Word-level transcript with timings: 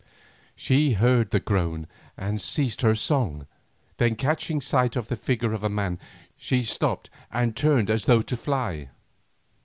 She 0.55 0.93
heard 0.93 1.29
the 1.29 1.39
groan 1.39 1.85
and 2.17 2.41
ceased 2.41 2.81
her 2.81 2.95
song, 2.95 3.45
then 3.97 4.15
catching 4.15 4.59
sight 4.59 4.95
of 4.95 5.09
the 5.09 5.15
figure 5.15 5.53
of 5.53 5.63
a 5.63 5.69
man, 5.69 5.99
she 6.35 6.63
stopped 6.63 7.11
and 7.31 7.55
turned 7.55 7.91
as 7.91 8.05
though 8.05 8.23
to 8.23 8.35
fly. 8.35 8.89